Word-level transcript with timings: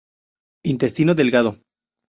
Intestino 0.63 1.13
delgado. 1.13 1.59